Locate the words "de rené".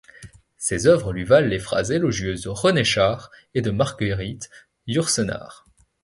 2.41-2.83